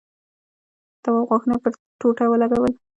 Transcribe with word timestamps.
تواب 1.03 1.25
غاښونه 1.29 1.55
پر 1.63 1.71
ټوټه 1.99 2.25
ولگول. 2.29 2.73